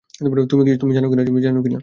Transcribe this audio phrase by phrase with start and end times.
[0.81, 1.59] তুমি জানো
[1.63, 1.79] কি-না?